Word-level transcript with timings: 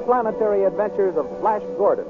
interplanetary 0.00 0.64
adventures 0.64 1.14
of 1.16 1.26
Flash 1.40 1.62
Gordon. 1.76 2.06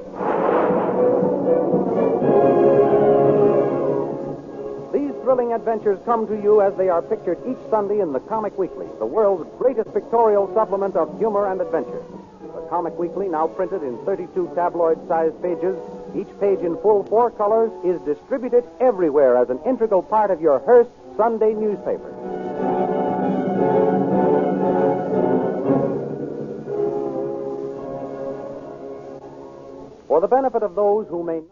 These 4.93 5.11
thrilling 5.23 5.51
adventures 5.51 5.99
come 6.05 6.25
to 6.27 6.41
you 6.41 6.61
as 6.61 6.73
they 6.77 6.87
are 6.87 7.01
pictured 7.01 7.37
each 7.45 7.57
Sunday 7.69 7.99
in 7.99 8.13
the 8.13 8.21
Comic 8.21 8.57
Weekly, 8.57 8.87
the 8.99 9.05
world's 9.05 9.49
greatest 9.57 9.93
pictorial 9.93 10.49
supplement 10.53 10.95
of 10.95 11.17
humor 11.19 11.51
and 11.51 11.59
adventure. 11.59 12.01
The 12.55 12.65
Comic 12.69 12.97
Weekly, 12.97 13.27
now 13.27 13.47
printed 13.47 13.83
in 13.83 13.97
32 14.05 14.51
tabloid 14.55 15.05
sized 15.09 15.41
pages, 15.41 15.75
each 16.15 16.31
page 16.39 16.59
in 16.59 16.77
full 16.81 17.03
four 17.03 17.29
colors, 17.31 17.71
is 17.83 17.99
distributed 18.07 18.63
everywhere 18.79 19.35
as 19.35 19.49
an 19.49 19.59
integral 19.65 20.01
part 20.01 20.31
of 20.31 20.39
your 20.39 20.59
Hearst 20.59 20.91
Sunday 21.17 21.53
newspaper. 21.53 22.10
For 30.21 30.27
the 30.27 30.35
benefit 30.35 30.61
of 30.61 30.75
those 30.75 31.07
who 31.07 31.23
may 31.23 31.37
not 31.37 31.47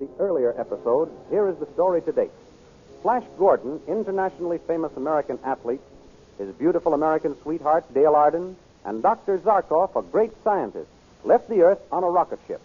have 0.00 0.08
the 0.08 0.08
earlier 0.20 0.52
episode, 0.58 1.08
here 1.30 1.48
is 1.48 1.56
the 1.58 1.72
story 1.74 2.02
to 2.02 2.10
date. 2.10 2.32
Flash 3.00 3.22
Gordon, 3.38 3.80
internationally 3.86 4.58
famous 4.66 4.90
American 4.96 5.38
athlete, 5.44 5.80
his 6.36 6.52
beautiful 6.56 6.94
American 6.94 7.40
sweetheart, 7.42 7.84
Dale 7.94 8.16
Arden, 8.16 8.56
and 8.84 9.04
Dr. 9.04 9.38
Zarkov, 9.38 9.94
a 9.94 10.02
great 10.02 10.32
scientist, 10.42 10.88
left 11.22 11.48
the 11.48 11.62
Earth 11.62 11.78
on 11.92 12.02
a 12.02 12.10
rocket 12.10 12.40
ship. 12.48 12.60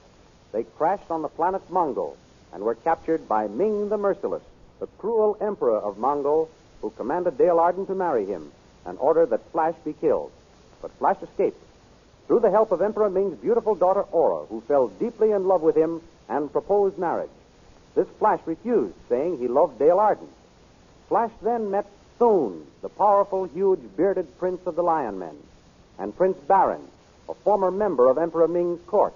They 0.53 0.63
crashed 0.63 1.11
on 1.11 1.21
the 1.21 1.29
planet 1.29 1.61
Mongo 1.69 2.15
and 2.51 2.63
were 2.63 2.73
captured 2.73 3.29
by 3.29 3.47
Ming 3.47 3.89
the 3.89 3.97
Merciless, 3.99 4.41
the 4.79 4.87
cruel 4.97 5.37
emperor 5.39 5.77
of 5.77 5.97
Mongo, 5.97 6.47
who 6.81 6.89
commanded 6.89 7.37
Dale 7.37 7.59
Arden 7.59 7.85
to 7.85 7.93
marry 7.93 8.25
him 8.25 8.51
and 8.87 8.97
ordered 8.97 9.29
that 9.29 9.51
Flash 9.51 9.75
be 9.85 9.93
killed. 9.93 10.31
But 10.81 10.89
Flash 10.93 11.21
escaped 11.21 11.63
through 12.27 12.39
the 12.39 12.51
help 12.51 12.71
of 12.71 12.81
Emperor 12.81 13.09
Ming's 13.09 13.37
beautiful 13.37 13.75
daughter 13.75 14.01
Aura, 14.01 14.45
who 14.45 14.61
fell 14.61 14.87
deeply 14.87 15.31
in 15.31 15.47
love 15.47 15.61
with 15.61 15.75
him 15.75 16.01
and 16.29 16.51
proposed 16.51 16.97
marriage. 16.97 17.29
This 17.95 18.07
Flash 18.19 18.39
refused, 18.45 18.95
saying 19.09 19.37
he 19.37 19.47
loved 19.47 19.77
Dale 19.77 19.99
Arden. 19.99 20.27
Flash 21.09 21.31
then 21.41 21.69
met 21.69 21.85
Thune, 22.17 22.65
the 22.81 22.89
powerful, 22.89 23.45
huge, 23.45 23.81
bearded 23.97 24.37
prince 24.39 24.65
of 24.65 24.75
the 24.75 24.83
Lion 24.83 25.19
Men, 25.19 25.35
and 25.99 26.15
Prince 26.15 26.37
Barin, 26.47 26.87
a 27.27 27.33
former 27.33 27.71
member 27.71 28.09
of 28.09 28.17
Emperor 28.17 28.47
Ming's 28.47 28.81
court. 28.87 29.13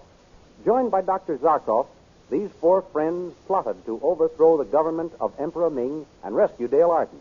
Joined 0.66 0.92
by 0.92 1.02
Dr. 1.02 1.38
Zarkov, 1.38 1.88
these 2.30 2.50
four 2.60 2.82
friends 2.82 3.34
plotted 3.46 3.86
to 3.86 4.00
overthrow 4.04 4.58
the 4.58 4.66
government 4.66 5.14
of 5.20 5.34
Emperor 5.40 5.70
Ming 5.70 6.06
and 6.24 6.36
rescue 6.36 6.68
Dale 6.68 6.92
Arden. 6.92 7.20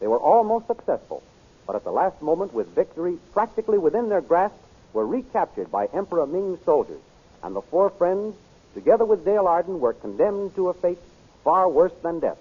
They 0.00 0.08
were 0.08 0.18
almost 0.18 0.66
successful, 0.66 1.22
but 1.66 1.76
at 1.76 1.84
the 1.84 1.92
last 1.92 2.20
moment, 2.20 2.52
with 2.52 2.74
victory 2.74 3.18
practically 3.32 3.78
within 3.78 4.08
their 4.08 4.20
grasp, 4.20 4.56
were 4.92 5.06
recaptured 5.06 5.70
by 5.70 5.86
Emperor 5.86 6.26
Ming's 6.26 6.62
soldiers, 6.64 7.00
and 7.42 7.54
the 7.54 7.62
four 7.62 7.90
friends, 7.90 8.34
together 8.74 9.04
with 9.04 9.24
Dale 9.24 9.46
Arden, 9.46 9.80
were 9.80 9.92
condemned 9.92 10.54
to 10.56 10.68
a 10.68 10.74
fate 10.74 10.98
far 11.44 11.68
worse 11.68 11.92
than 12.02 12.20
death. 12.20 12.38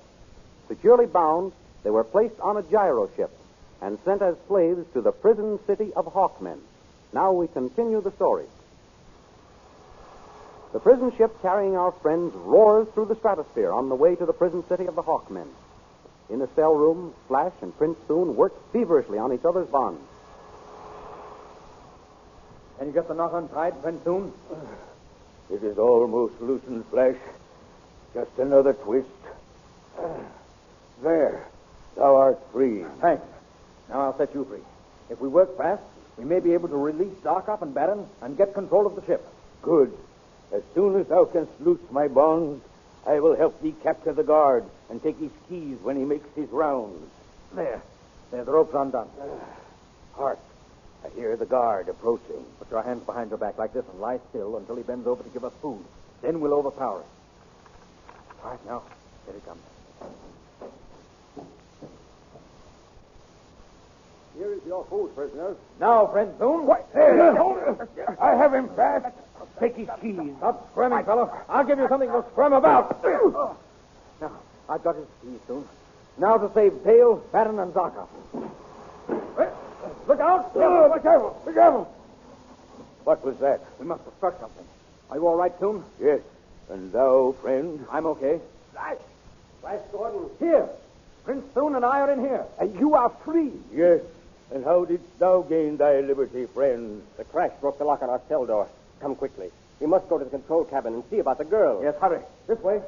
Securely 0.68 1.06
bound, 1.06 1.54
they 1.84 1.90
were 1.90 2.04
placed 2.04 2.40
on 2.40 2.58
a 2.58 2.64
gyro 2.64 3.10
ship 3.16 3.32
and 3.82 3.98
sent 4.04 4.22
as 4.22 4.36
slaves 4.48 4.86
to 4.94 5.02
the 5.02 5.12
prison 5.12 5.60
city 5.66 5.94
of 5.94 6.06
Hawkmen. 6.06 6.60
Now 7.14 7.32
we 7.32 7.48
continue 7.48 8.02
the 8.02 8.12
story. 8.12 8.46
The 10.74 10.80
prison 10.80 11.12
ship 11.18 11.42
carrying 11.42 11.76
our 11.76 11.92
friends 11.92 12.36
roars 12.36 12.88
through 12.90 13.06
the 13.06 13.16
stratosphere 13.16 13.72
on 13.72 13.90
the 13.90 13.96
way 13.96 14.16
to 14.16 14.26
the 14.26 14.34
prison 14.34 14.64
city 14.68 14.86
of 14.86 14.96
the 14.96 15.02
Hawkmen. 15.02 15.48
In 16.30 16.40
the 16.40 16.50
cell 16.56 16.76
room, 16.76 17.14
Flash 17.28 17.54
and 17.62 17.76
Prince 17.76 17.98
Thune 18.08 18.36
work 18.36 18.54
feverishly 18.72 19.18
on 19.18 19.34
each 19.34 19.46
other's 19.46 19.68
bonds. 19.68 20.02
Can 22.80 22.88
you 22.88 22.94
get 22.94 23.10
the 23.10 23.14
knot 23.14 23.34
untied, 23.34 23.74
Thune? 24.06 24.32
It 25.52 25.62
is 25.64 25.78
almost 25.78 26.40
loosened, 26.40 26.86
Flash. 26.86 27.18
Just 28.14 28.32
another 28.40 28.74
twist. 28.74 29.08
There. 31.02 31.46
Thou 31.96 32.16
art 32.16 32.40
free. 32.52 32.84
Thanks. 33.00 33.24
Now 33.90 34.02
I'll 34.02 34.18
set 34.18 34.34
you 34.34 34.44
free. 34.44 34.60
If 35.10 35.22
we 35.22 35.30
work 35.30 35.58
fast, 35.58 35.82
we 36.18 36.26
may 36.26 36.42
be 36.42 36.54
able 36.54 36.68
to 36.68 36.76
release 36.76 37.16
Zarkov 37.24 37.62
and 37.62 37.74
Barin 37.74 38.06
and 38.22 38.38
get 38.38 38.54
control 38.54 38.86
of 38.86 38.96
the 38.96 39.06
ship. 39.06 39.26
Good. 39.62 39.98
As 40.54 40.62
soon 40.74 41.00
as 41.00 41.08
thou 41.08 41.24
canst 41.24 41.52
loose 41.62 41.80
my 41.90 42.10
bonds, 42.10 42.62
I 43.08 43.22
will 43.22 43.36
help 43.36 43.62
thee 43.62 43.74
capture 43.82 44.12
the 44.12 44.24
guard 44.24 44.66
and 44.90 45.02
take 45.02 45.18
his 45.20 45.32
keys 45.48 45.78
when 45.82 45.96
he 45.96 46.04
makes 46.04 46.28
his 46.36 46.50
rounds. 46.50 47.10
There. 47.54 47.82
There, 48.32 48.44
the 48.44 48.52
rope's 48.52 48.76
undone. 48.76 49.08
Hark. 50.14 50.40
I 51.06 51.10
hear 51.16 51.36
the 51.38 51.46
guard 51.46 51.88
approaching. 51.90 52.46
Put 52.60 52.70
your 52.72 52.84
hands 52.84 53.04
behind 53.04 53.30
your 53.30 53.40
back 53.40 53.58
like 53.58 53.74
this 53.74 53.86
and 53.92 54.00
lie 54.00 54.20
still 54.30 54.58
until 54.58 54.76
he 54.76 54.84
bends 54.84 55.08
over 55.08 55.24
to 55.24 55.30
give 55.30 55.44
us 55.44 55.54
food. 55.62 55.84
Then 56.22 56.40
we'll 56.40 56.54
overpower 56.54 57.00
him. 57.00 57.08
All 58.44 58.52
right, 58.52 58.66
now. 58.66 58.84
Here 59.26 59.36
he 59.36 59.42
comes. 59.42 59.62
Here 64.38 64.54
is 64.54 64.66
your 64.66 64.86
food, 64.86 65.14
prisoners. 65.16 65.58
Now, 65.80 66.08
friend 66.08 66.32
Thune. 66.38 66.66
What? 66.66 66.88
I 66.96 68.36
have 68.36 68.54
him 68.54 68.70
fast. 68.76 69.14
Take 69.60 69.76
his 69.76 69.90
keys. 70.02 70.34
Stop 70.38 70.72
squirming, 70.72 71.04
fellow. 71.06 71.30
I'll 71.50 71.66
give 71.66 71.80
you 71.80 71.88
something 71.90 72.10
to 72.10 72.24
squirm 72.32 72.54
about. 72.54 73.04
now, 74.22 74.32
I've 74.70 74.84
got 74.84 74.96
his 74.96 75.06
keys, 75.22 75.40
Thune. 75.48 75.68
Now 76.18 76.38
to 76.38 76.52
save 76.54 76.84
Dale, 76.84 77.18
Barin, 77.32 77.60
and 77.60 77.74
Zarkov. 77.74 78.08
Look 80.10 80.22
out! 80.22 80.54
be 80.56 80.60
careful. 81.02 81.40
Be 81.46 81.54
careful. 81.54 81.86
What 83.04 83.24
was 83.24 83.38
that? 83.38 83.62
We 83.80 83.86
must 83.86 84.04
have 84.06 84.14
struck 84.18 84.40
something. 84.40 84.66
Are 85.12 85.18
you 85.18 85.28
all 85.28 85.36
right, 85.36 85.54
Thune? 85.60 85.84
Yes. 86.02 86.22
And 86.68 86.92
thou, 86.92 87.36
friend? 87.44 87.86
I'm 87.92 88.08
okay. 88.08 88.40
Flash! 88.72 88.98
Flash 89.62 89.82
Gordon. 89.92 90.28
Here. 90.40 90.68
Prince 91.26 91.46
Thune 91.54 91.76
and 91.76 91.86
I 91.86 92.00
are 92.00 92.12
in 92.12 92.22
here. 92.22 92.44
And 92.60 92.74
you 92.80 92.96
are 92.96 93.12
free. 93.24 93.52
Yes. 93.72 94.02
And 94.52 94.66
how 94.66 94.84
didst 94.86 95.20
thou 95.20 95.44
gain 95.44 95.78
thy 95.78 96.00
liberty, 96.00 96.48
friend? 96.48 97.04
The 97.18 97.24
crash 97.26 97.52
broke 97.62 97.78
the 97.78 97.84
lock 97.84 98.02
on 98.02 98.10
our 98.10 98.22
cell 98.28 98.48
door. 98.48 98.68
Come 99.02 99.14
quickly. 99.14 99.52
We 99.80 99.86
must 99.86 100.10
go 100.10 100.18
to 100.18 100.24
the 100.24 100.32
control 100.32 100.66
cabin 100.66 100.96
and 100.96 101.04
see 101.12 101.20
about 101.20 101.38
the 101.38 101.46
girl. 101.46 101.84
Yes, 101.84 101.94
hurry. 102.02 102.22
This 102.48 102.58
way. 102.62 102.82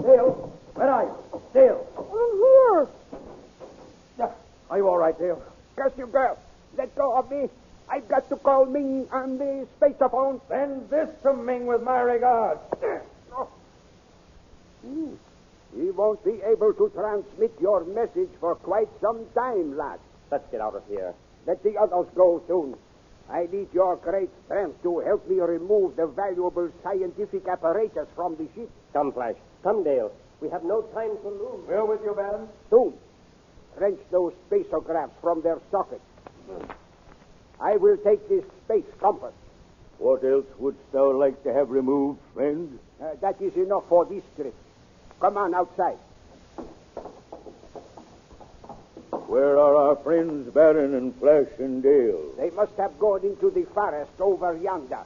Dale, 0.00 0.58
where 0.72 0.90
are 0.90 1.02
you? 1.02 1.42
Dale. 1.52 1.86
I'm 1.98 2.38
here. 2.38 3.01
Are 4.72 4.78
you 4.78 4.88
all 4.88 4.96
right, 4.96 5.18
Dale? 5.18 5.42
Curse 5.76 5.92
you, 5.98 6.06
girl. 6.06 6.38
Let 6.78 6.96
go 6.96 7.14
of 7.14 7.30
me. 7.30 7.50
I've 7.90 8.08
got 8.08 8.26
to 8.30 8.36
call 8.36 8.64
Ming 8.64 9.06
on 9.12 9.36
the 9.36 9.68
spaceophone. 9.78 10.40
Send 10.48 10.88
this 10.88 11.10
to 11.24 11.34
Ming 11.34 11.66
with 11.66 11.82
my 11.82 12.00
regards. 12.00 12.60
Hmm. 14.82 15.14
He 15.76 15.90
won't 15.90 16.24
be 16.24 16.40
able 16.42 16.72
to 16.72 16.90
transmit 16.92 17.52
your 17.60 17.84
message 17.84 18.30
for 18.40 18.56
quite 18.56 18.88
some 19.00 19.24
time, 19.32 19.76
lad. 19.76 20.00
Let's 20.30 20.50
get 20.50 20.60
out 20.60 20.74
of 20.74 20.82
here. 20.88 21.14
Let 21.46 21.62
the 21.62 21.76
others 21.76 22.08
go 22.16 22.42
soon. 22.48 22.74
I 23.30 23.46
need 23.52 23.68
your 23.72 23.94
great 23.96 24.30
strength 24.46 24.82
to 24.82 24.98
help 25.00 25.28
me 25.28 25.38
remove 25.38 25.94
the 25.94 26.08
valuable 26.08 26.68
scientific 26.82 27.46
apparatus 27.46 28.08
from 28.16 28.34
the 28.36 28.48
ship. 28.56 28.70
Come, 28.92 29.12
Flash. 29.12 29.36
Come, 29.62 29.84
Dale. 29.84 30.10
We 30.40 30.48
have 30.48 30.64
no 30.64 30.82
time 30.94 31.16
to 31.22 31.28
lose. 31.28 31.68
We're 31.68 31.84
with 31.84 32.00
you, 32.04 32.14
Barin. 32.14 32.48
Soon. 32.68 32.94
Wrench 33.76 34.00
those 34.10 34.32
spaceographs 34.50 35.10
from 35.20 35.42
their 35.42 35.58
sockets. 35.70 36.04
I 37.60 37.76
will 37.76 37.96
take 37.96 38.28
this 38.28 38.44
space 38.64 38.84
compass. 39.00 39.32
What 39.98 40.24
else 40.24 40.46
wouldst 40.58 40.90
thou 40.92 41.12
like 41.12 41.42
to 41.44 41.52
have 41.52 41.70
removed, 41.70 42.18
friend? 42.34 42.78
Uh, 43.00 43.14
that 43.20 43.40
is 43.40 43.54
enough 43.56 43.84
for 43.88 44.04
this 44.04 44.24
trip. 44.36 44.54
Come 45.20 45.36
on 45.36 45.54
outside. 45.54 45.98
Where 49.32 49.58
are 49.58 49.76
our 49.76 49.96
friends 49.96 50.52
Barin 50.52 50.94
and 50.94 51.14
Flash 51.16 51.48
and 51.58 51.82
Dale? 51.82 52.32
They 52.36 52.50
must 52.50 52.76
have 52.76 52.98
gone 52.98 53.24
into 53.24 53.50
the 53.50 53.64
forest 53.72 54.20
over 54.20 54.56
yonder. 54.56 55.04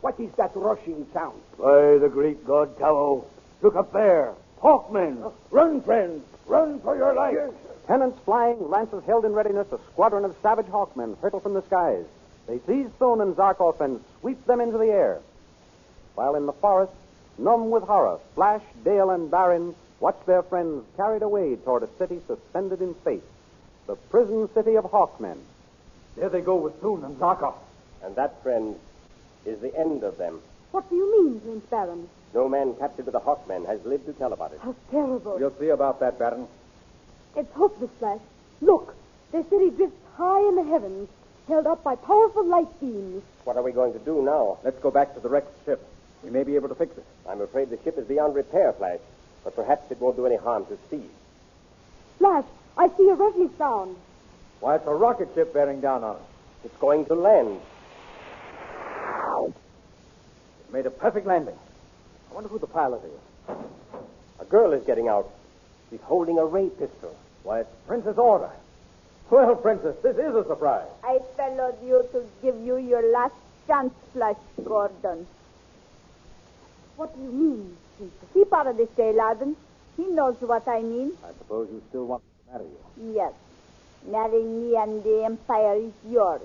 What 0.00 0.18
is 0.20 0.30
that 0.36 0.52
rushing 0.54 1.06
sound? 1.12 1.40
By 1.58 1.98
the 1.98 2.08
great 2.10 2.46
god 2.46 2.78
Tao, 2.78 3.24
look 3.60 3.74
up 3.74 3.92
there. 3.92 4.34
Hawkmen! 4.60 5.32
Run, 5.50 5.82
friends! 5.82 6.24
Run 6.46 6.80
for 6.80 6.96
your 6.96 7.14
life! 7.14 7.52
Pennants 7.86 8.18
flying, 8.24 8.68
lances 8.68 9.04
held 9.04 9.24
in 9.24 9.32
readiness, 9.32 9.66
a 9.72 9.78
squadron 9.92 10.24
of 10.24 10.36
savage 10.42 10.66
hawkmen 10.66 11.16
hurtle 11.20 11.40
from 11.40 11.54
the 11.54 11.62
skies. 11.62 12.04
They 12.46 12.58
seize 12.66 12.90
Thune 12.98 13.20
and 13.20 13.34
Zarkov 13.34 13.80
and 13.80 14.02
sweep 14.20 14.44
them 14.46 14.60
into 14.60 14.78
the 14.78 14.90
air. 14.90 15.20
While 16.14 16.34
in 16.34 16.46
the 16.46 16.52
forest, 16.52 16.92
numb 17.38 17.70
with 17.70 17.84
horror, 17.84 18.18
Flash, 18.34 18.62
Dale, 18.84 19.10
and 19.10 19.30
Barin 19.30 19.74
watch 20.00 20.18
their 20.26 20.42
friends 20.42 20.84
carried 20.96 21.22
away 21.22 21.56
toward 21.56 21.82
a 21.82 21.88
city 21.98 22.20
suspended 22.26 22.82
in 22.82 22.94
space. 22.96 23.22
The 23.86 23.96
prison 23.96 24.48
city 24.52 24.76
of 24.76 24.84
Hawkmen. 24.84 25.38
There 26.16 26.28
they 26.28 26.40
go 26.40 26.56
with 26.56 26.80
Thune 26.80 27.04
and 27.04 27.16
Zarkov. 27.18 27.54
And 28.02 28.16
that, 28.16 28.42
friend, 28.42 28.76
is 29.44 29.60
the 29.60 29.74
end 29.78 30.02
of 30.02 30.18
them. 30.18 30.40
What 30.72 30.88
do 30.90 30.96
you 30.96 31.24
mean, 31.24 31.40
Prince 31.40 31.64
Barin? 31.66 32.08
No 32.34 32.48
man 32.48 32.74
captured 32.74 33.06
by 33.06 33.12
the 33.12 33.20
Hawkmen 33.20 33.66
has 33.66 33.84
lived 33.84 34.06
to 34.06 34.12
tell 34.12 34.32
about 34.32 34.52
it. 34.52 34.60
How 34.62 34.74
terrible. 34.90 35.38
You'll 35.38 35.54
see 35.58 35.70
about 35.70 36.00
that, 36.00 36.18
Barin. 36.18 36.46
It's 37.36 37.52
hopeless, 37.54 37.90
Flash. 37.98 38.20
Look, 38.60 38.94
their 39.32 39.44
city 39.44 39.70
drifts 39.70 39.96
high 40.16 40.40
in 40.48 40.56
the 40.56 40.64
heavens, 40.64 41.08
held 41.46 41.66
up 41.66 41.82
by 41.82 41.96
powerful 41.96 42.44
light 42.44 42.68
beams. 42.80 43.22
What 43.44 43.56
are 43.56 43.62
we 43.62 43.72
going 43.72 43.92
to 43.92 43.98
do 43.98 44.22
now? 44.22 44.58
Let's 44.62 44.78
go 44.80 44.90
back 44.90 45.14
to 45.14 45.20
the 45.20 45.28
wrecked 45.28 45.64
ship. 45.64 45.86
We 46.22 46.30
may 46.30 46.42
be 46.42 46.56
able 46.56 46.68
to 46.68 46.74
fix 46.74 46.96
it. 46.98 47.04
I'm 47.28 47.40
afraid 47.40 47.70
the 47.70 47.78
ship 47.84 47.96
is 47.96 48.06
beyond 48.06 48.34
repair, 48.34 48.72
Flash. 48.72 48.98
But 49.44 49.54
perhaps 49.54 49.90
it 49.90 50.00
won't 50.00 50.16
do 50.16 50.26
any 50.26 50.36
harm 50.36 50.66
to 50.66 50.78
see. 50.90 51.04
Flash, 52.18 52.44
I 52.76 52.88
see 52.96 53.08
a 53.08 53.14
resonant 53.14 53.56
sound. 53.56 53.96
Why, 54.60 54.74
it's 54.74 54.86
a 54.86 54.94
rocket 54.94 55.28
ship 55.34 55.54
bearing 55.54 55.80
down 55.80 56.02
on 56.02 56.16
us. 56.16 56.22
It's 56.64 56.76
going 56.78 57.06
to 57.06 57.14
land. 57.14 57.60
It 59.46 60.72
made 60.72 60.86
a 60.86 60.90
perfect 60.90 61.26
landing. 61.26 61.56
I 62.38 62.40
wonder 62.40 62.52
who 62.52 62.60
the 62.60 62.68
pilot 62.68 63.00
is. 63.02 63.56
A 64.38 64.44
girl 64.44 64.72
is 64.72 64.86
getting 64.86 65.08
out. 65.08 65.28
She's 65.90 66.00
holding 66.02 66.38
a 66.38 66.44
ray 66.44 66.68
pistol. 66.68 67.16
Why, 67.42 67.62
it's 67.62 67.70
Princess 67.88 68.16
Aura. 68.16 68.52
Well, 69.28 69.56
Princess, 69.56 69.96
this 70.04 70.16
is 70.16 70.36
a 70.36 70.44
surprise. 70.46 70.86
I 71.02 71.18
followed 71.36 71.74
you 71.84 72.06
to 72.12 72.24
give 72.40 72.54
you 72.64 72.76
your 72.76 73.10
last 73.10 73.34
chance, 73.66 73.92
Flash 74.12 74.36
Gordon. 74.62 75.26
What 76.94 77.12
do 77.16 77.24
you 77.24 77.32
mean, 77.32 77.76
Princess? 77.96 78.28
Keep 78.32 78.52
out 78.52 78.68
of 78.68 78.76
this, 78.76 78.88
Jay 78.96 79.12
Loudon. 79.12 79.56
He 79.96 80.06
knows 80.06 80.36
what 80.38 80.68
I 80.68 80.80
mean. 80.80 81.14
I 81.24 81.32
suppose 81.38 81.68
you 81.72 81.82
still 81.88 82.06
want 82.06 82.22
me 82.22 82.30
to 82.38 82.52
marry 82.52 82.70
you. 82.70 83.16
Yes. 83.16 83.32
Marry 84.06 84.44
me 84.44 84.76
and 84.76 85.02
the 85.02 85.24
Empire 85.24 85.74
is 85.74 85.92
yours. 86.08 86.42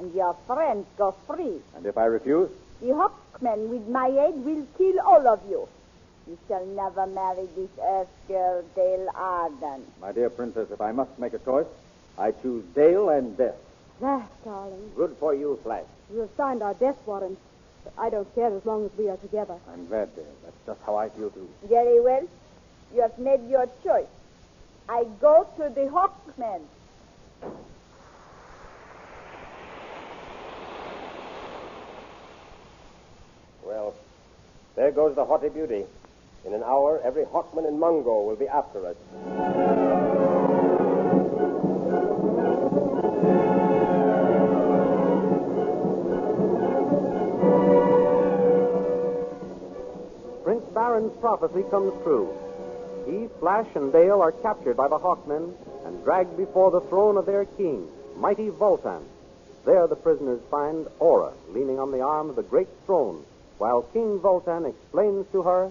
And 0.00 0.12
your 0.12 0.34
friends 0.48 0.86
go 0.98 1.14
free. 1.28 1.60
And 1.76 1.86
if 1.86 1.96
I 1.96 2.06
refuse? 2.06 2.50
The 2.80 2.88
Hawkmen, 2.88 3.68
with 3.68 3.86
my 3.88 4.06
aid, 4.06 4.44
will 4.44 4.66
kill 4.78 5.00
all 5.00 5.28
of 5.28 5.40
you. 5.48 5.68
You 6.26 6.38
shall 6.48 6.64
never 6.64 7.06
marry 7.06 7.46
this 7.56 7.68
Earth 7.82 8.08
girl, 8.28 8.64
Dale 8.74 9.08
Arden. 9.14 9.82
My 10.00 10.12
dear 10.12 10.30
Princess, 10.30 10.70
if 10.70 10.80
I 10.80 10.92
must 10.92 11.18
make 11.18 11.34
a 11.34 11.38
choice, 11.38 11.66
I 12.16 12.30
choose 12.30 12.64
Dale 12.74 13.10
and 13.10 13.36
death. 13.36 13.56
Flash, 13.98 14.28
darling. 14.44 14.92
Good 14.96 15.16
for 15.18 15.34
you, 15.34 15.58
Flash. 15.62 15.84
You 16.12 16.20
have 16.20 16.30
signed 16.36 16.62
our 16.62 16.74
death 16.74 16.96
warrant. 17.04 17.38
But 17.84 17.92
I 17.98 18.10
don't 18.10 18.32
care 18.34 18.54
as 18.54 18.64
long 18.64 18.84
as 18.86 18.90
we 18.96 19.08
are 19.08 19.16
together. 19.18 19.56
I'm 19.72 19.86
glad, 19.86 20.14
Dale. 20.16 20.24
That's 20.44 20.56
just 20.66 20.80
how 20.86 20.96
I 20.96 21.08
feel, 21.10 21.30
too. 21.30 21.48
Very 21.64 22.00
well. 22.00 22.26
You 22.94 23.02
have 23.02 23.18
made 23.18 23.48
your 23.48 23.68
choice. 23.84 24.06
I 24.88 25.04
go 25.20 25.46
to 25.56 25.68
the 25.68 25.88
Hawkmen. 25.88 26.62
Well, 33.62 33.94
there 34.90 35.06
goes 35.06 35.14
the 35.14 35.24
haughty 35.24 35.48
beauty. 35.48 35.84
In 36.44 36.52
an 36.52 36.64
hour, 36.64 37.00
every 37.04 37.24
Hawkman 37.24 37.68
in 37.68 37.78
Mongo 37.78 38.26
will 38.26 38.34
be 38.34 38.48
after 38.48 38.86
us. 38.86 38.96
Prince 50.42 50.64
Barin's 50.74 51.12
prophecy 51.20 51.62
comes 51.70 51.92
true. 52.02 52.34
He, 53.06 53.28
Flash, 53.38 53.68
and 53.76 53.92
Dale 53.92 54.20
are 54.20 54.32
captured 54.32 54.76
by 54.76 54.88
the 54.88 54.98
Hawkmen 54.98 55.54
and 55.86 56.02
dragged 56.02 56.36
before 56.36 56.72
the 56.72 56.80
throne 56.80 57.16
of 57.16 57.26
their 57.26 57.44
king, 57.44 57.86
mighty 58.16 58.48
Vultan. 58.48 59.04
There 59.64 59.86
the 59.86 59.94
prisoners 59.94 60.40
find 60.50 60.88
Aura 60.98 61.32
leaning 61.50 61.78
on 61.78 61.92
the 61.92 62.00
arm 62.00 62.28
of 62.28 62.34
the 62.34 62.42
great 62.42 62.68
throne, 62.86 63.24
while 63.60 63.82
King 63.92 64.18
Vultan 64.20 64.66
explains 64.70 65.26
to 65.32 65.42
her 65.42 65.70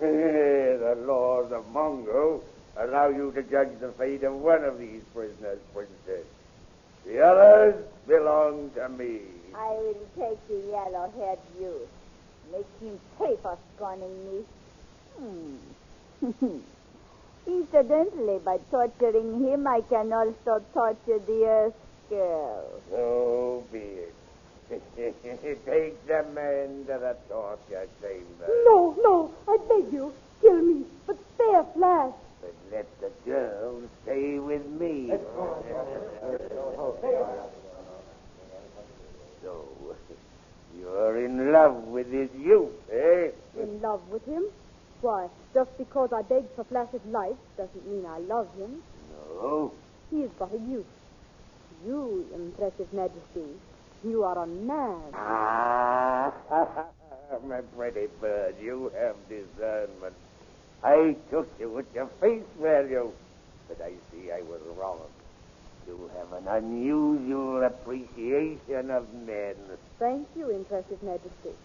the 0.00 0.96
laws 1.06 1.52
of 1.52 1.62
Mongo 1.74 2.40
allow 2.78 3.08
you 3.08 3.30
to 3.32 3.42
judge 3.42 3.68
the 3.80 3.92
fate 3.92 4.24
of 4.24 4.32
one 4.32 4.64
of 4.64 4.78
these 4.78 5.02
prisoners, 5.14 5.58
Princess. 5.74 6.24
The 7.04 7.20
others 7.20 7.84
belong 8.06 8.70
to 8.76 8.88
me. 8.88 9.20
I 9.54 9.68
will 9.72 10.06
take 10.16 10.48
the 10.48 10.70
yellow-haired 10.70 11.38
youth. 11.60 11.88
Make 12.50 12.66
him 12.80 12.98
pay 13.18 13.36
for 13.42 13.58
scorning 13.76 14.16
me. 14.24 14.44
Hmm. 15.20 16.58
Incidentally, 17.46 18.38
by 18.38 18.56
torturing 18.70 19.44
him, 19.46 19.66
I 19.66 19.82
can 19.82 20.14
also 20.14 20.64
torture 20.72 21.18
the 21.26 21.44
Earth 21.44 21.74
Girl. 22.08 22.64
So 22.90 23.64
be 23.70 23.78
it. 23.78 24.14
Take 24.96 26.06
the 26.06 26.24
man 26.34 26.84
to 26.86 26.98
the 26.98 27.16
torture 27.28 27.88
chamber. 28.02 28.46
No, 28.66 28.94
no, 29.02 29.30
I 29.46 29.56
beg 29.68 29.92
you. 29.92 30.12
Kill 30.40 30.62
me, 30.62 30.84
but 31.06 31.16
spare 31.34 31.64
Flash. 31.74 32.12
But 32.40 32.54
let 32.70 32.86
the 33.00 33.10
girl 33.24 33.82
stay 34.02 34.38
with 34.38 34.66
me. 34.66 35.08
so, 39.42 39.64
you're 40.78 41.24
in 41.24 41.52
love 41.52 41.84
with 41.84 42.10
this 42.10 42.28
youth, 42.38 42.70
eh? 42.92 43.30
In 43.58 43.80
love 43.80 44.06
with 44.10 44.24
him? 44.26 44.44
Why, 45.00 45.28
just 45.54 45.76
because 45.78 46.12
I 46.12 46.22
begged 46.22 46.54
for 46.54 46.64
Flash's 46.64 47.04
life 47.06 47.36
doesn't 47.56 47.86
mean 47.86 48.04
I 48.06 48.18
love 48.18 48.48
him. 48.56 48.82
No. 49.40 49.72
He 50.10 50.22
is 50.22 50.30
but 50.38 50.52
a 50.52 50.58
youth. 50.58 50.86
You, 51.86 52.26
impressive 52.34 52.92
majesty, 52.92 53.54
you 54.04 54.22
are 54.22 54.38
a 54.42 54.46
man. 54.46 55.00
Ah, 55.14 56.32
my 57.46 57.60
pretty 57.76 58.06
bird, 58.20 58.54
you 58.60 58.92
have 58.98 59.16
discernment. 59.28 60.14
I 60.82 61.16
took 61.30 61.48
you 61.58 61.78
at 61.78 61.86
your 61.94 62.08
face 62.20 62.44
value, 62.60 63.10
but 63.68 63.80
I 63.80 63.92
see 64.10 64.30
I 64.30 64.42
was 64.42 64.60
wrong. 64.78 64.98
You 65.86 66.10
have 66.18 66.32
an 66.32 66.48
unusual 66.48 67.64
appreciation 67.64 68.90
of 68.90 69.12
men. 69.26 69.56
Thank 69.98 70.28
you, 70.36 70.50
impressive 70.50 71.02
majesty. 71.02 71.56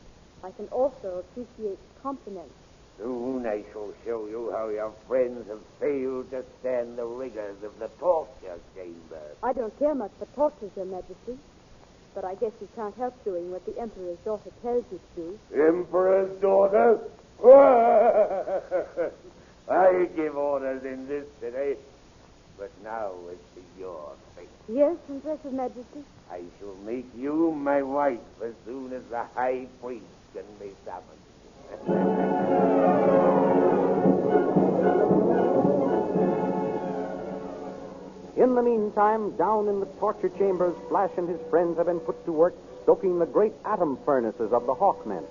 I 0.43 0.51
can 0.51 0.67
also 0.67 1.23
appreciate 1.23 1.79
compliments. 2.01 2.53
Soon 2.97 3.45
I 3.45 3.63
shall 3.71 3.91
show 4.05 4.27
you 4.27 4.51
how 4.51 4.69
your 4.69 4.93
friends 5.07 5.47
have 5.49 5.61
failed 5.79 6.29
to 6.31 6.43
stand 6.59 6.97
the 6.97 7.05
rigors 7.05 7.57
of 7.63 7.77
the 7.79 7.89
torture 7.99 8.59
chamber. 8.75 9.21
I 9.41 9.51
don't 9.53 9.77
care 9.79 9.95
much 9.95 10.11
for 10.19 10.25
tortures, 10.35 10.71
your 10.75 10.85
majesty. 10.85 11.37
But 12.15 12.25
I 12.25 12.35
guess 12.35 12.51
you 12.61 12.67
can't 12.75 12.95
help 12.95 13.23
doing 13.23 13.51
what 13.51 13.65
the 13.65 13.77
emperor's 13.79 14.17
daughter 14.23 14.51
tells 14.61 14.83
you 14.91 14.99
to 15.15 15.21
do. 15.21 15.39
Emperor's 15.55 16.29
daughter? 16.41 16.99
I 19.69 20.07
give 20.15 20.37
orders 20.37 20.83
in 20.83 21.07
this 21.07 21.25
city, 21.41 21.77
but 22.57 22.69
now 22.83 23.11
it's 23.31 23.41
your 23.79 24.11
fate. 24.35 24.47
Yes, 24.69 24.95
impressive 25.09 25.53
majesty. 25.53 26.03
I 26.31 26.41
shall 26.59 26.75
make 26.85 27.07
you 27.17 27.51
my 27.51 27.81
wife 27.81 28.19
as 28.43 28.53
soon 28.65 28.93
as 28.93 29.01
the 29.09 29.23
high 29.35 29.65
priest 29.81 30.03
can 30.33 30.43
be 30.59 30.71
summoned. 30.85 31.19
the 38.63 38.69
meantime, 38.69 39.35
down 39.35 39.67
in 39.67 39.79
the 39.79 39.85
torture 39.99 40.29
chambers, 40.29 40.75
Flash 40.87 41.11
and 41.17 41.27
his 41.27 41.39
friends 41.49 41.77
have 41.77 41.87
been 41.87 41.99
put 41.99 42.23
to 42.25 42.31
work 42.31 42.53
stoking 42.83 43.19
the 43.19 43.25
great 43.25 43.53
atom 43.65 43.97
furnaces 44.05 44.51
of 44.53 44.65
the 44.65 44.75
Hawkmen. 44.75 45.23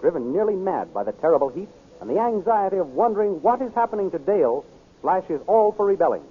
Driven 0.00 0.32
nearly 0.32 0.54
mad 0.54 0.92
by 0.92 1.04
the 1.04 1.12
terrible 1.12 1.48
heat 1.48 1.68
and 2.00 2.10
the 2.10 2.18
anxiety 2.18 2.76
of 2.76 2.88
wondering 2.88 3.40
what 3.42 3.62
is 3.62 3.72
happening 3.74 4.10
to 4.10 4.18
Dale, 4.18 4.64
Flash 5.00 5.24
is 5.30 5.40
all 5.46 5.72
for 5.72 5.86
rebelling. 5.86 6.22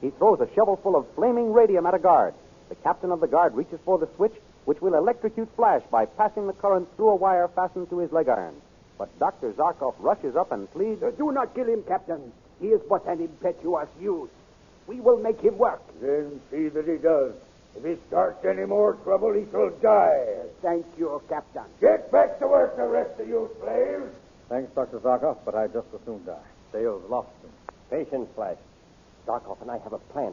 He 0.00 0.10
throws 0.10 0.40
a 0.40 0.48
shovelful 0.54 0.94
of 0.94 1.06
flaming 1.14 1.52
radium 1.52 1.86
at 1.86 1.94
a 1.94 1.98
guard. 1.98 2.34
The 2.68 2.76
captain 2.76 3.10
of 3.10 3.20
the 3.20 3.26
guard 3.26 3.54
reaches 3.54 3.80
for 3.84 3.98
the 3.98 4.08
switch, 4.16 4.34
which 4.66 4.80
will 4.80 4.94
electrocute 4.94 5.48
Flash 5.56 5.82
by 5.90 6.06
passing 6.06 6.46
the 6.46 6.52
current 6.52 6.88
through 6.96 7.10
a 7.10 7.16
wire 7.16 7.48
fastened 7.48 7.90
to 7.90 7.98
his 7.98 8.12
leg 8.12 8.28
iron. 8.28 8.54
But 8.98 9.16
Dr. 9.18 9.52
Zarkov 9.52 9.94
rushes 9.98 10.36
up 10.36 10.52
and 10.52 10.70
pleads. 10.72 11.02
Uh, 11.02 11.10
do 11.16 11.32
not 11.32 11.54
kill 11.54 11.66
him, 11.66 11.82
Captain. 11.82 12.32
He 12.60 12.68
is 12.68 12.80
but 12.88 13.06
an 13.06 13.20
impetuous 13.20 13.88
youth. 14.00 14.30
We 14.88 15.00
will 15.00 15.18
make 15.18 15.40
him 15.40 15.58
work. 15.58 15.82
Then 16.00 16.40
see 16.50 16.68
that 16.68 16.88
he 16.88 16.96
does. 16.96 17.34
If 17.76 17.84
he 17.84 17.96
starts 18.08 18.42
any 18.44 18.64
more 18.64 18.94
trouble, 19.04 19.32
he 19.34 19.44
shall 19.52 19.70
die. 19.82 20.26
Thank 20.62 20.86
you, 20.98 21.22
Captain. 21.28 21.62
Get 21.80 22.10
back 22.10 22.40
to 22.40 22.48
work, 22.48 22.76
the 22.76 22.86
rest 22.86 23.20
of 23.20 23.28
you 23.28 23.50
slaves. 23.60 24.10
Thanks, 24.48 24.72
Dr. 24.74 24.98
Zarkov, 24.98 25.36
but 25.44 25.54
I'd 25.54 25.74
just 25.74 25.86
as 25.94 26.00
soon 26.06 26.24
die. 26.24 26.38
Dale's 26.72 27.04
lost 27.08 27.28
him. 27.42 27.50
Patience, 27.90 28.28
Flash. 28.34 28.56
Zarkov 29.26 29.60
and 29.60 29.70
I 29.70 29.76
have 29.78 29.92
a 29.92 29.98
plan. 29.98 30.32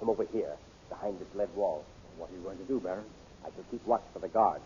Come 0.00 0.10
over 0.10 0.24
here, 0.24 0.52
behind 0.88 1.20
this 1.20 1.28
lead 1.36 1.48
wall. 1.54 1.84
What 2.18 2.30
are 2.30 2.34
you 2.34 2.40
going 2.40 2.58
to 2.58 2.64
do, 2.64 2.80
Barin? 2.80 3.04
I 3.44 3.50
shall 3.54 3.64
keep 3.70 3.86
watch 3.86 4.02
for 4.12 4.18
the 4.18 4.28
guards. 4.28 4.64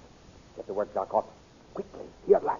Get 0.57 0.67
to 0.67 0.73
work, 0.73 0.93
Zarkov. 0.95 1.27
Quickly, 1.75 2.07
here, 2.27 2.41
lad. 2.43 2.59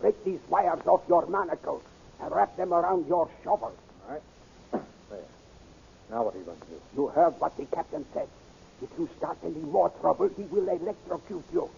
Break 0.00 0.24
these 0.24 0.40
wires 0.48 0.80
off 0.86 1.02
your 1.08 1.26
manacles 1.26 1.82
and 2.22 2.34
wrap 2.34 2.56
them 2.56 2.72
around 2.72 3.06
your 3.06 3.28
shovel. 3.44 3.74
All 4.06 4.14
right. 4.14 4.22
There. 6.10 6.18
Now 6.18 6.24
what 6.24 6.34
are 6.34 6.38
you 6.38 6.44
going 6.44 6.60
to 6.60 6.66
do? 6.66 6.80
You 6.96 7.06
heard 7.08 7.34
what 7.40 7.56
the 7.56 7.64
captain 7.66 8.04
said. 8.12 8.28
If 8.82 8.88
you 8.98 9.08
start 9.18 9.38
any 9.44 9.60
more 9.60 9.90
trouble, 10.00 10.30
he 10.36 10.42
will 10.44 10.68
electrocute 10.68 11.44
you. 11.52 11.68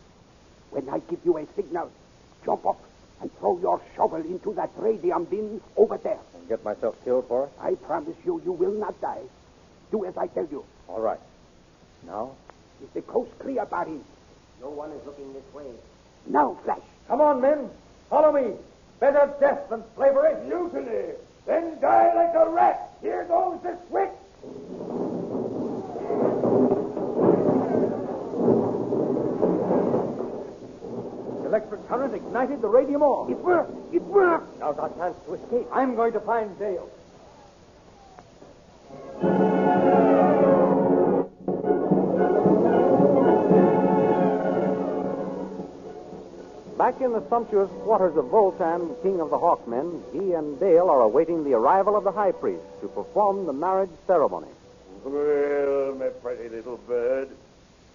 When 0.71 0.89
I 0.89 1.01
give 1.01 1.21
you 1.25 1.37
a 1.39 1.47
signal, 1.55 1.91
jump 2.45 2.65
up 2.67 2.81
and 3.21 3.31
throw 3.39 3.59
your 3.61 3.81
shovel 3.95 4.21
into 4.21 4.53
that 4.55 4.71
radium 4.77 5.25
bin 5.25 5.61
over 5.77 5.99
there. 5.99 6.19
And 6.35 6.49
get 6.49 6.65
myself 6.65 6.97
killed 7.05 7.27
for 7.29 7.45
it? 7.47 7.53
I 7.61 7.75
promise 7.75 8.17
you, 8.25 8.41
you 8.45 8.53
will 8.53 8.73
not 8.73 9.01
die. 9.01 9.23
Do 9.91 10.05
as 10.05 10.17
I 10.17 10.27
tell 10.29 10.47
you. 10.51 10.65
All 10.89 11.01
right. 11.01 11.21
Now, 12.07 12.33
Is 12.83 12.89
the 12.95 13.03
coast 13.03 13.31
clear, 13.39 13.65
Barry? 13.67 14.01
No 14.61 14.71
one 14.71 14.91
is 14.91 15.07
looking 15.07 15.33
this 15.35 15.55
way. 15.55 15.71
Now, 16.27 16.59
Flash. 16.65 16.81
Come 17.07 17.21
on, 17.21 17.41
men. 17.41 17.71
Follow 18.11 18.33
me. 18.33 18.57
Better 18.99 19.33
death 19.41 19.69
than 19.71 19.85
slavery. 19.95 20.35
Mutiny! 20.49 21.15
Then 21.47 21.81
die 21.81 22.15
like 22.15 22.35
a 22.35 22.49
rat! 22.51 22.91
Here 23.01 23.25
goes 23.25 23.61
the 23.63 23.77
switch! 23.89 24.11
The 31.43 31.47
electric 31.47 31.87
current 31.89 32.15
ignited 32.15 32.61
the 32.61 32.69
radium 32.69 33.03
ore. 33.03 33.31
It 33.31 33.39
worked. 33.39 33.95
It 33.95 34.03
worked. 34.03 34.59
Now's 34.59 34.79
our 34.79 34.89
chance 34.91 35.17
to 35.27 35.35
escape. 35.35 35.67
I'm 35.73 35.95
going 35.95 36.13
to 36.15 36.21
find 36.21 36.59
Dale. 36.59 36.89
Back 46.83 47.01
in 47.01 47.13
the 47.13 47.23
sumptuous 47.29 47.71
quarters 47.85 48.17
of 48.17 48.25
Vultan, 48.25 49.01
king 49.05 49.21
of 49.21 49.31
the 49.31 49.39
Hawkmen, 49.39 50.03
he 50.13 50.33
and 50.33 50.59
Dale 50.59 50.91
are 50.91 51.03
awaiting 51.03 51.45
the 51.45 51.53
arrival 51.55 51.95
of 51.95 52.03
the 52.03 52.11
high 52.11 52.33
priest 52.33 52.65
to 52.81 52.89
perform 52.89 53.47
the 53.47 53.53
marriage 53.53 53.93
ceremony. 54.09 54.49
Well, 55.05 55.95
my 55.95 56.09
pretty 56.09 56.49
little 56.49 56.79
bird, 56.79 57.29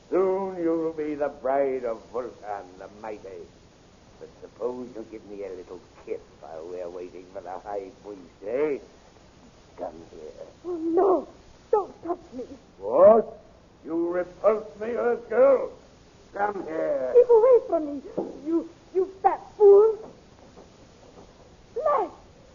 soon 0.09 0.55
you'll 0.63 0.93
be 0.93 1.15
the 1.15 1.27
bride 1.27 1.83
of 1.83 1.99
Vultan 2.13 2.63
the 2.79 2.87
Mighty. 3.01 3.43
But 4.21 4.29
suppose 4.39 4.87
you 4.95 5.05
give 5.11 5.25
me 5.25 5.43
a 5.43 5.49
little 5.49 5.81
kiss 6.05 6.21
while 6.39 6.65
we're 6.71 6.87
waiting 6.87 7.25
for 7.33 7.41
the 7.41 7.59
high 7.59 7.91
priest, 8.05 8.21
eh? 8.47 8.77
Come 9.77 10.01
here. 10.11 10.47
Oh, 10.63 10.77
no. 10.77 11.27
Don't 11.71 12.05
touch 12.05 12.19
me. 12.33 12.45
What? 12.79 13.37
You 13.83 14.13
repulse 14.13 14.79
me, 14.79 14.91
Earth 14.91 15.29
girl? 15.29 15.71
Come 16.33 16.63
here. 16.65 17.11
Keep 17.15 17.29
away 17.29 17.59
from 17.67 17.85
me. 17.85 18.01
You, 18.45 18.69
you 18.93 19.11
fat 19.21 19.41
fool. 19.57 19.97
Flash. 21.73 22.09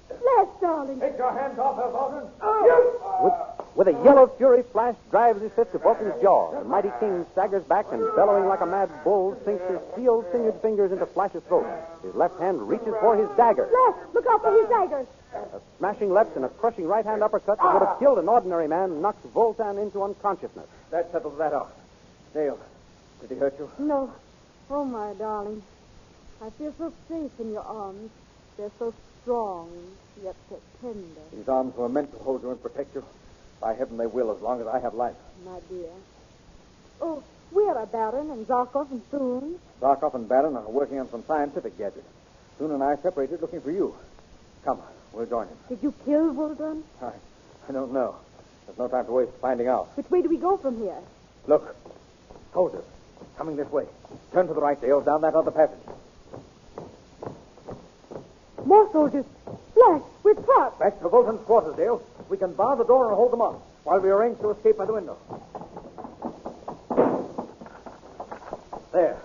Flash, 0.08 0.48
darling. 0.60 1.00
Take 1.00 1.18
your 1.18 1.32
hands 1.32 1.58
off 1.58 1.76
her, 1.76 1.90
Vultan. 1.90 2.26
With, 3.22 3.34
with 3.76 3.88
a 3.88 4.04
yell 4.04 4.24
of 4.24 4.36
fury, 4.36 4.62
Flash 4.82 4.96
drives 5.12 5.40
his 5.40 5.52
fist 5.52 5.70
to 5.70 5.78
Vultan's 5.78 6.20
jaw. 6.20 6.58
The 6.58 6.64
mighty 6.64 6.90
king 6.98 7.24
staggers 7.30 7.62
back 7.62 7.86
and, 7.92 8.02
bellowing 8.16 8.46
like 8.48 8.62
a 8.62 8.66
mad 8.66 8.90
bull, 9.04 9.38
sinks 9.44 9.62
his 9.70 9.78
steel 9.92 10.24
sinewered 10.32 10.60
fingers 10.60 10.90
into 10.90 11.06
Flash's 11.06 11.44
throat. 11.44 11.66
His 12.02 12.12
left 12.16 12.40
hand 12.40 12.68
reaches 12.68 12.92
for 13.00 13.16
his 13.16 13.28
dagger. 13.36 13.68
Flash, 13.68 14.06
look 14.12 14.26
out 14.26 14.42
for 14.42 14.50
his 14.58 14.68
dagger. 14.68 15.06
A 15.34 15.60
smashing 15.78 16.10
left 16.10 16.34
and 16.34 16.44
a 16.44 16.48
crushing 16.48 16.88
right 16.88 17.04
hand 17.04 17.22
uppercut 17.22 17.58
that 17.58 17.72
would 17.72 17.86
have 17.86 18.00
killed 18.00 18.18
an 18.18 18.28
ordinary 18.28 18.66
man 18.66 19.00
knocks 19.00 19.24
Vultan 19.32 19.80
into 19.80 20.02
unconsciousness. 20.02 20.66
That 20.90 21.12
settles 21.12 21.38
that 21.38 21.52
off. 21.52 21.70
Dale, 22.34 22.58
did 23.20 23.30
he 23.30 23.36
hurt 23.36 23.54
you? 23.60 23.70
No. 23.78 24.12
Oh, 24.68 24.84
my 24.84 25.12
darling. 25.14 25.62
I 26.42 26.50
feel 26.50 26.74
so 26.76 26.92
safe 27.08 27.30
in 27.38 27.52
your 27.52 27.62
arms. 27.62 28.10
They're 28.56 28.72
so 28.80 28.92
strong, 29.22 29.70
yet 30.24 30.34
so 30.48 30.58
tender, 30.80 31.20
These 31.32 31.48
arms 31.48 31.76
were 31.76 31.88
meant 31.88 32.10
to 32.10 32.18
hold 32.18 32.42
you 32.42 32.50
and 32.50 32.60
protect 32.60 32.96
you. 32.96 33.04
By 33.62 33.75
heaven, 33.75 33.97
they 33.97 34.07
will 34.09 34.35
as 34.35 34.42
long 34.42 34.61
as 34.61 34.66
I 34.66 34.81
have 34.81 34.92
life. 34.92 35.14
my 35.45 35.59
dear. 35.71 35.88
Oh, 37.00 37.23
where 37.52 37.76
are 37.78 37.87
Barin 37.87 38.28
and 38.31 38.45
Zarkov 38.47 38.90
and 38.90 39.09
Thune? 39.11 39.59
Zarkov 39.81 40.14
and 40.14 40.28
Barin 40.28 40.57
are 40.57 40.69
working 40.69 40.99
on 40.99 41.09
some 41.11 41.23
scientific 41.26 41.78
gadget. 41.78 42.04
Thune 42.59 42.73
and 42.73 42.83
I 42.83 42.97
separated 42.97 43.40
looking 43.40 43.61
for 43.61 43.71
you. 43.71 43.95
Come, 44.64 44.81
we'll 45.12 45.26
join 45.26 45.47
him. 45.47 45.57
Did 45.69 45.78
you 45.81 45.95
kill 46.04 46.35
Vultan? 46.35 46.83
I, 47.00 47.12
I 47.69 47.73
don't 47.73 47.92
know. 47.92 48.16
There's 48.66 48.78
no 48.78 48.88
time 48.88 49.07
to 49.07 49.12
waste 49.12 49.33
finding 49.40 49.69
out. 49.69 49.97
Which 49.97 50.11
way 50.11 50.23
do 50.23 50.28
we 50.28 50.38
go 50.38 50.57
from 50.57 50.78
here? 50.78 50.99
Look, 51.47 51.76
soldiers, 52.52 52.85
coming 53.37 53.54
this 53.57 53.71
way. 53.71 53.87
Turn 54.33 54.49
to 54.49 54.54
the 54.54 54.61
right, 54.61 54.81
Dale, 54.81 55.00
down 55.02 55.21
that 55.23 55.35
other 55.35 55.50
passage. 55.52 55.78
More 58.64 58.90
soldiers. 58.92 59.25
Flash, 59.75 60.02
we're 60.23 60.35
trapped. 60.35 60.78
Back 60.81 61.00
to 61.00 61.09
Vultan's 61.09 61.45
quarters, 61.45 61.76
Dale. 61.76 62.02
We 62.32 62.38
can 62.38 62.54
bar 62.54 62.76
the 62.76 62.84
door 62.84 63.08
and 63.08 63.14
hold 63.14 63.30
them 63.30 63.42
off 63.42 63.60
while 63.84 64.00
we 64.00 64.08
arrange 64.08 64.40
to 64.40 64.52
escape 64.52 64.78
by 64.78 64.86
the 64.86 64.94
window. 64.94 65.18
There. 68.90 69.18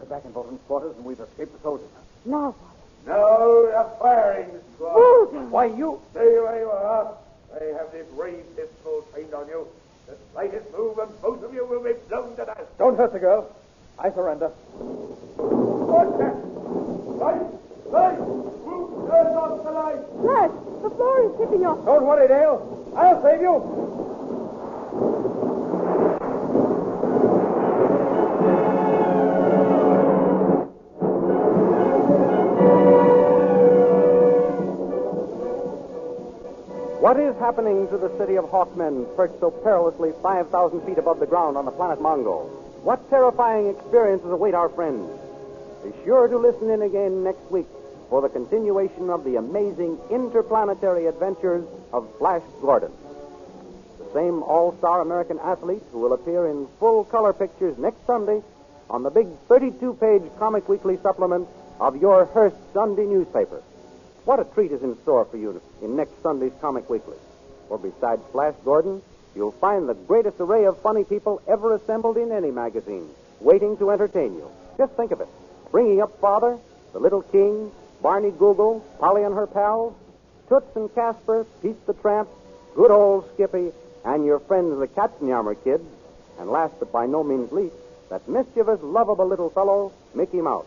We're 0.00 0.06
back 0.06 0.24
in 0.24 0.32
Vultan's 0.32 0.60
quarters 0.66 0.96
and 0.96 1.04
we've 1.04 1.20
escaped 1.20 1.52
the 1.52 1.62
soldiers. 1.62 1.86
Now 2.24 2.56
No, 3.06 3.68
they're 3.70 3.86
firing 4.00 4.50
squad. 4.74 4.96
Vultan! 4.96 5.50
Why, 5.50 5.66
you... 5.66 6.00
Stay 6.10 6.40
where 6.40 6.58
you 6.58 6.68
are. 6.68 7.14
They 7.60 7.74
have 7.74 7.92
this 7.92 8.08
ray 8.16 8.42
pistol 8.56 9.06
trained 9.12 9.34
on 9.34 9.46
you. 9.46 9.68
The 10.08 10.16
slightest 10.32 10.68
move 10.72 10.98
and 10.98 11.22
both 11.22 11.44
of 11.44 11.54
you 11.54 11.64
will 11.64 11.84
be 11.84 11.92
blown 12.08 12.34
to 12.34 12.44
dust. 12.44 12.76
Don't 12.76 12.96
hurt 12.96 13.12
the 13.12 13.20
girl. 13.20 13.54
I 14.00 14.10
surrender. 14.10 14.48
What's 15.38 16.18
that? 16.18 16.34
Light! 17.22 17.46
Light! 17.86 18.61
The 19.62 19.70
light? 19.70 20.82
The 20.82 20.90
floor 20.90 21.22
is 21.22 21.38
tipping 21.38 21.64
off. 21.64 21.84
Don't 21.84 22.04
worry, 22.04 22.26
Dale. 22.26 22.92
I'll 22.96 23.22
save 23.22 23.40
you. 23.40 23.52
What 36.98 37.20
is 37.20 37.36
happening 37.38 37.86
to 37.88 37.98
the 37.98 38.10
city 38.18 38.36
of 38.36 38.46
Hawkmen, 38.46 39.14
perched 39.14 39.38
so 39.38 39.50
perilously 39.50 40.12
5,000 40.22 40.80
feet 40.82 40.98
above 40.98 41.20
the 41.20 41.26
ground 41.26 41.56
on 41.56 41.64
the 41.66 41.70
planet 41.70 42.00
Mongo? 42.00 42.48
What 42.82 43.08
terrifying 43.10 43.68
experiences 43.68 44.30
await 44.30 44.54
our 44.54 44.68
friends? 44.68 45.08
Be 45.84 45.92
sure 46.04 46.26
to 46.26 46.36
listen 46.36 46.68
in 46.70 46.82
again 46.82 47.22
next 47.22 47.48
week 47.50 47.66
for 48.12 48.20
the 48.20 48.28
continuation 48.28 49.08
of 49.08 49.24
the 49.24 49.36
amazing 49.36 49.98
interplanetary 50.10 51.06
adventures 51.06 51.64
of 51.94 52.06
Flash 52.18 52.42
Gordon. 52.60 52.92
The 53.98 54.12
same 54.12 54.42
all 54.42 54.76
star 54.76 55.00
American 55.00 55.38
athlete 55.38 55.82
who 55.92 56.00
will 56.00 56.12
appear 56.12 56.46
in 56.46 56.68
full 56.78 57.04
color 57.04 57.32
pictures 57.32 57.78
next 57.78 58.04
Sunday 58.06 58.42
on 58.90 59.02
the 59.02 59.08
big 59.08 59.28
32 59.48 59.94
page 59.94 60.20
Comic 60.38 60.68
Weekly 60.68 60.98
supplement 61.02 61.48
of 61.80 61.96
your 62.02 62.26
Hearst 62.26 62.56
Sunday 62.74 63.06
newspaper. 63.06 63.62
What 64.26 64.40
a 64.40 64.44
treat 64.44 64.72
is 64.72 64.82
in 64.82 65.00
store 65.00 65.24
for 65.24 65.38
you 65.38 65.58
in 65.80 65.96
next 65.96 66.22
Sunday's 66.22 66.52
Comic 66.60 66.90
Weekly. 66.90 67.16
For 67.68 67.78
besides 67.78 68.20
Flash 68.30 68.56
Gordon, 68.62 69.00
you'll 69.34 69.52
find 69.52 69.88
the 69.88 69.94
greatest 69.94 70.38
array 70.38 70.66
of 70.66 70.78
funny 70.82 71.04
people 71.04 71.40
ever 71.48 71.76
assembled 71.76 72.18
in 72.18 72.30
any 72.30 72.50
magazine, 72.50 73.08
waiting 73.40 73.78
to 73.78 73.90
entertain 73.90 74.34
you. 74.34 74.50
Just 74.76 74.92
think 74.98 75.12
of 75.12 75.22
it. 75.22 75.28
Bringing 75.70 76.02
up 76.02 76.20
Father, 76.20 76.58
The 76.92 76.98
Little 76.98 77.22
King, 77.22 77.72
Barney 78.02 78.32
Google, 78.32 78.80
Polly 78.98 79.22
and 79.22 79.34
her 79.34 79.46
pals, 79.46 79.94
Toots 80.48 80.74
and 80.76 80.92
Casper, 80.94 81.46
Pete 81.62 81.86
the 81.86 81.94
Tramp, 81.94 82.28
good 82.74 82.90
old 82.90 83.32
Skippy, 83.34 83.70
and 84.04 84.26
your 84.26 84.40
friends 84.40 84.78
the 84.78 84.88
Katzenjammer 84.88 85.54
kids, 85.62 85.84
and 86.38 86.50
last 86.50 86.74
but 86.78 86.90
by 86.90 87.06
no 87.06 87.22
means 87.22 87.52
least, 87.52 87.76
that 88.10 88.28
mischievous, 88.28 88.82
lovable 88.82 89.26
little 89.26 89.50
fellow, 89.50 89.92
Mickey 90.14 90.40
Mouse. 90.40 90.66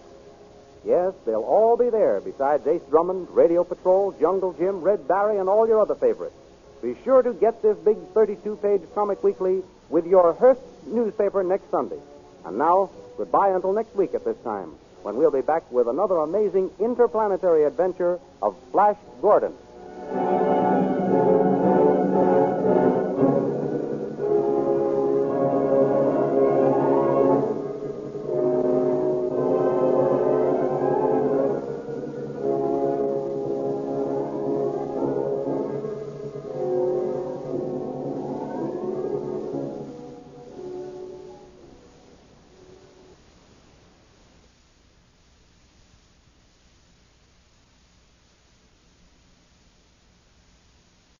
Yes, 0.86 1.13
they'll 1.25 1.42
all 1.42 1.75
be 1.77 1.89
there, 1.89 2.22
besides 2.22 2.65
Ace 2.68 2.82
Drummond, 2.89 3.27
Radio 3.32 3.63
Patrol, 3.63 4.12
Jungle 4.13 4.54
Jim, 4.54 4.82
Red 4.82 5.08
Barry, 5.08 5.38
and 5.38 5.50
all 5.50 5.68
your 5.68 5.82
other 5.82 5.96
favorites. 5.96 6.36
Be 6.82 6.96
sure 7.04 7.22
to 7.22 7.34
get 7.34 7.62
this 7.62 7.77
big 7.80 7.98
32 8.13 8.58
page 8.58 8.82
comic 8.94 9.24
weekly 9.24 9.63
with 9.89 10.06
your 10.06 10.34
Hearst 10.34 10.62
newspaper 10.86 11.44
next 11.44 11.70
Sunday. 11.72 12.00
And 12.46 12.58
now, 12.58 12.92
goodbye 13.18 13.50
until 13.50 13.74
next 13.74 13.96
week 13.96 14.13
at 14.13 14.24
this 14.24 14.38
time, 14.44 14.75
when 15.06 15.18
we'll 15.18 15.30
be 15.30 15.42
back 15.42 15.72
with 15.72 15.88
another 15.88 16.18
amazing 16.18 16.72
interplanetary 16.80 17.64
adventure 17.64 18.20
of 18.42 18.56
Flash 18.72 18.98
Gordon. 19.22 19.54